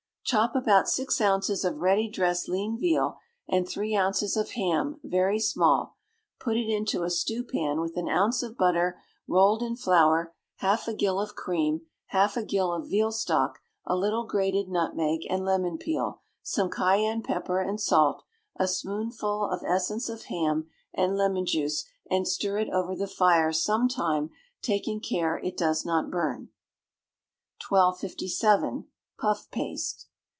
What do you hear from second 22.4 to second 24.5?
it over the fire some time,